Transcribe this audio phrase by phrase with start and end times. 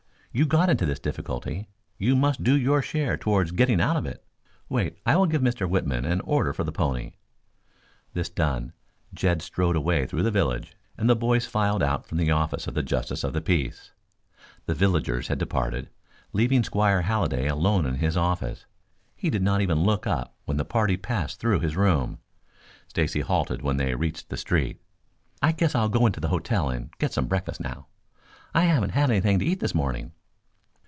[0.33, 1.67] You got into this difficulty.
[1.97, 4.23] You must do your share towards getting out of it.
[4.69, 5.67] Wait, I will give Mr.
[5.69, 7.15] Whitman an order for the pony."
[8.13, 8.71] This done,
[9.13, 12.75] Jed strode away through the village, and the boys filed out from the office of
[12.75, 13.91] the justice of the peace.
[14.67, 15.89] The villagers had departed,
[16.31, 18.65] leaving Squire Halliday alone in his office.
[19.17, 22.19] He did not even look up when the party passed through his room.
[22.87, 24.79] Stacy halted when they reached the street.
[25.41, 27.87] "I guess I'll go into the hotel and get some breakfast now.
[28.55, 30.13] I haven't had anything to eat this morning."